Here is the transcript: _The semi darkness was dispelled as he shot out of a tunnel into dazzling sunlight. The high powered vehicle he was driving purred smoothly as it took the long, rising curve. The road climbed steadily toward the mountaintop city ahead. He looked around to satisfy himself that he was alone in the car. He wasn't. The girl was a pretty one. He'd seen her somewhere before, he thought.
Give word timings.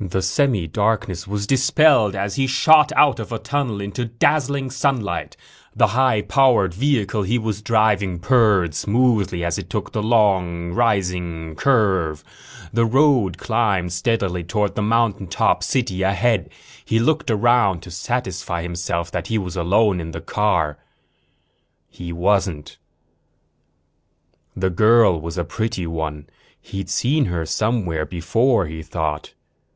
_The 0.10 0.22
semi 0.22 0.66
darkness 0.66 1.28
was 1.28 1.46
dispelled 1.46 2.16
as 2.16 2.34
he 2.34 2.48
shot 2.48 2.90
out 2.96 3.20
of 3.20 3.30
a 3.30 3.38
tunnel 3.38 3.80
into 3.80 4.06
dazzling 4.06 4.68
sunlight. 4.70 5.36
The 5.76 5.88
high 5.88 6.22
powered 6.22 6.74
vehicle 6.74 7.22
he 7.22 7.38
was 7.38 7.62
driving 7.62 8.18
purred 8.18 8.74
smoothly 8.74 9.44
as 9.44 9.58
it 9.58 9.70
took 9.70 9.92
the 9.92 10.02
long, 10.02 10.72
rising 10.72 11.54
curve. 11.54 12.24
The 12.72 12.86
road 12.86 13.38
climbed 13.38 13.92
steadily 13.92 14.42
toward 14.42 14.74
the 14.76 14.82
mountaintop 14.82 15.62
city 15.62 16.02
ahead. 16.02 16.50
He 16.84 16.98
looked 16.98 17.30
around 17.30 17.82
to 17.82 17.90
satisfy 17.92 18.62
himself 18.62 19.08
that 19.12 19.28
he 19.28 19.38
was 19.38 19.54
alone 19.56 20.00
in 20.00 20.10
the 20.10 20.20
car. 20.22 20.78
He 21.90 22.12
wasn't. 22.12 22.76
The 24.56 24.70
girl 24.70 25.20
was 25.20 25.38
a 25.38 25.44
pretty 25.44 25.86
one. 25.86 26.26
He'd 26.60 26.90
seen 26.90 27.26
her 27.26 27.46
somewhere 27.46 28.04
before, 28.06 28.66
he 28.66 28.82
thought. 28.82 29.34